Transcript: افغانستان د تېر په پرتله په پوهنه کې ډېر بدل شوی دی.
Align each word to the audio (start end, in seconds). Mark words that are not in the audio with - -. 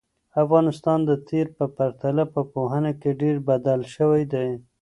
افغانستان 0.43 0.99
د 1.09 1.11
تېر 1.27 1.47
په 1.57 1.65
پرتله 1.77 2.23
په 2.33 2.41
پوهنه 2.53 2.91
کې 3.01 3.09
ډېر 3.21 3.35
بدل 3.49 3.79
شوی 3.95 4.23
دی. 4.33 4.49